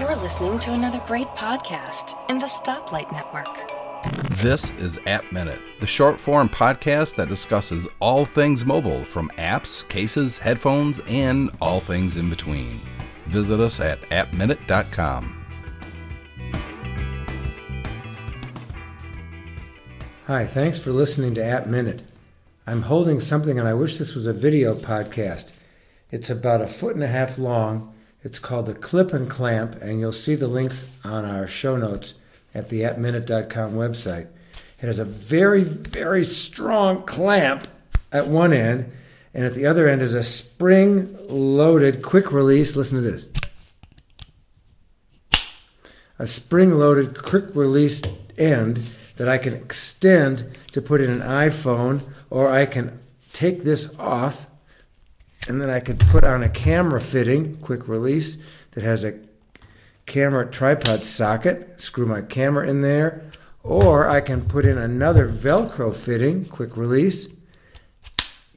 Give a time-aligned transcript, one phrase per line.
[0.00, 3.70] You're listening to another great podcast in the Stoplight Network.
[4.38, 9.86] This is App Minute, the short form podcast that discusses all things mobile from apps,
[9.86, 12.80] cases, headphones, and all things in between.
[13.26, 15.44] Visit us at appminute.com.
[20.28, 22.04] Hi, thanks for listening to App Minute.
[22.66, 25.52] I'm holding something, and I wish this was a video podcast.
[26.10, 27.92] It's about a foot and a half long.
[28.22, 32.14] It's called the Clip-N-Clamp, and you'll see the links on our show notes
[32.54, 34.26] at the appminute.com website.
[34.80, 37.66] It has a very, very strong clamp
[38.12, 38.92] at one end,
[39.32, 42.76] and at the other end is a spring loaded quick release.
[42.76, 43.26] Listen to this
[46.18, 48.02] a spring loaded quick release
[48.36, 48.76] end
[49.16, 52.98] that I can extend to put in an iPhone, or I can
[53.32, 54.46] take this off
[55.50, 58.38] and then I could put on a camera fitting, quick release,
[58.70, 59.18] that has a
[60.06, 63.24] camera tripod socket, screw my camera in there,
[63.64, 67.26] or I can put in another Velcro fitting, quick release.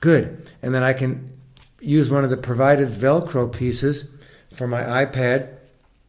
[0.00, 0.50] Good.
[0.62, 1.30] And then I can
[1.78, 4.08] use one of the provided Velcro pieces
[4.54, 5.56] for my iPad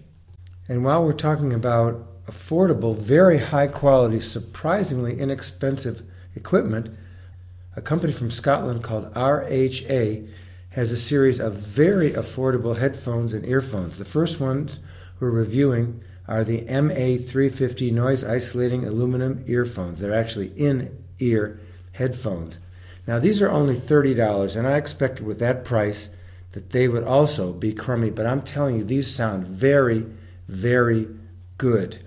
[0.67, 6.03] And while we're talking about affordable, very high quality, surprisingly inexpensive
[6.35, 6.96] equipment,
[7.75, 10.28] a company from Scotland called RHA
[10.69, 13.97] has a series of very affordable headphones and earphones.
[13.97, 14.80] The first ones
[15.19, 16.01] we're reviewing
[16.31, 20.00] are the MA350 noise isolating aluminum earphones.
[20.00, 21.59] They're actually in ear
[21.92, 22.58] headphones.
[23.06, 26.09] Now, these are only $30, and I expected with that price
[26.53, 30.06] that they would also be crummy, but I'm telling you, these sound very,
[30.47, 31.09] very
[31.58, 32.00] good.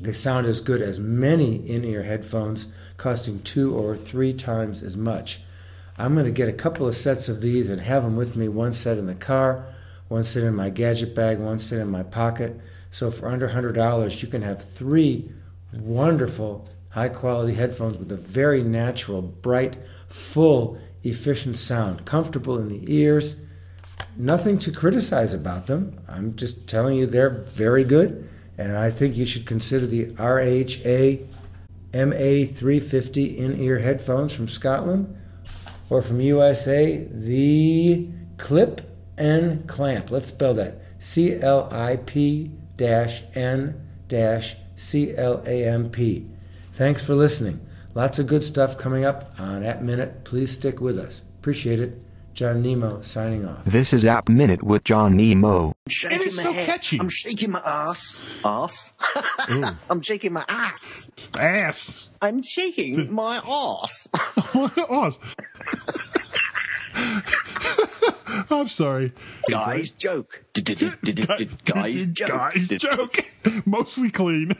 [0.00, 4.96] They sound as good as many in ear headphones, costing two or three times as
[4.96, 5.42] much.
[5.98, 8.48] I'm going to get a couple of sets of these and have them with me
[8.48, 9.66] one set in the car,
[10.08, 12.58] one set in my gadget bag, one set in my pocket.
[12.96, 15.30] So for under $100, you can have three
[15.74, 19.76] wonderful high quality headphones with a very natural, bright,
[20.08, 23.36] full, efficient sound, comfortable in the ears.
[24.16, 26.00] Nothing to criticize about them.
[26.08, 31.26] I'm just telling you they're very good, and I think you should consider the RHA
[31.92, 35.14] MA350 in ear headphones from Scotland
[35.90, 38.08] or from USA, the
[38.38, 38.80] Clip
[39.18, 40.10] and Clamp.
[40.10, 43.80] Let's spell that C L I P N
[44.76, 46.26] C L A M P.
[46.72, 47.60] Thanks for listening.
[47.94, 50.24] Lots of good stuff coming up on App Minute.
[50.24, 51.22] Please stick with us.
[51.40, 51.98] Appreciate it.
[52.34, 53.64] John Nemo signing off.
[53.64, 55.72] This is App Minute with John Nemo.
[55.86, 56.98] It is so catchy.
[57.00, 58.22] I'm shaking my ass.
[58.44, 58.92] Ass?
[59.88, 61.08] I'm shaking my ass.
[61.38, 62.10] Ass.
[62.20, 64.08] I'm shaking my ass.
[64.54, 65.18] my Ass.
[68.50, 69.12] I'm sorry.
[69.50, 70.44] Guys, joke.
[70.54, 72.28] Guys, joke.
[72.28, 73.16] Guys, joke.
[73.66, 74.52] Mostly clean.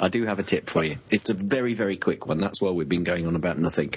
[0.00, 0.96] I do have a tip for you.
[1.10, 2.38] It's a very, very quick one.
[2.38, 3.94] That's why we've been going on about nothing.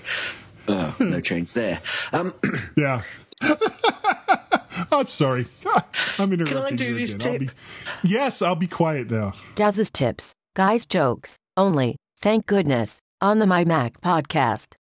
[0.67, 1.81] Oh, no change there.
[2.13, 2.33] Um,
[2.77, 3.01] yeah.
[4.91, 5.47] I'm sorry.
[6.19, 7.27] I'm interrupting Can I do you this again.
[7.33, 7.49] I'll tip?
[8.03, 9.33] be- yes, I'll be quiet now.
[9.55, 14.75] Daz's tips, guys' jokes, only, thank goodness, on the My Mac podcast.